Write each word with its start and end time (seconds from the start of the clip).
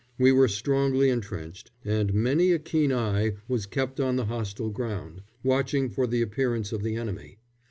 We 0.17 0.31
were 0.31 0.47
strongly 0.47 1.11
entrenched, 1.11 1.69
and 1.85 2.11
many 2.11 2.53
a 2.53 2.57
keen 2.57 2.91
eye 2.91 3.33
was 3.47 3.67
kept 3.67 3.99
on 3.99 4.15
the 4.15 4.25
hostile 4.25 4.71
ground, 4.71 5.21
watching 5.43 5.91
for 5.91 6.07
the 6.07 6.23
appearance 6.23 6.71
of 6.71 6.81
the 6.81 6.95
enemy. 6.95 7.37